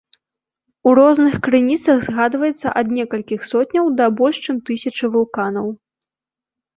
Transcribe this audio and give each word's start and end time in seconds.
У 0.91 0.91
розных 0.99 1.33
крыніцах 1.47 1.99
згадваецца 2.07 2.67
ад 2.81 2.87
некалькіх 2.99 3.41
сотняў, 3.51 3.85
да 3.99 4.05
больш 4.21 4.35
чым 4.47 4.55
тысячы 4.71 5.05
вулканаў. 5.17 5.67